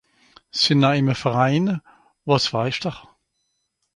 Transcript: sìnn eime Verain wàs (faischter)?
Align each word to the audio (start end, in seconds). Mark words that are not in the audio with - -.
sìnn 0.59 0.87
eime 0.91 1.15
Verain 1.21 1.65
wàs 2.27 2.45
(faischter)? 2.51 2.95